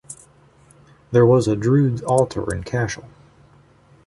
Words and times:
There 1.11 1.27
was 1.27 1.47
a 1.47 1.55
druids 1.55 2.01
altar 2.01 2.51
in 2.51 2.63
Cashel. 2.63 3.05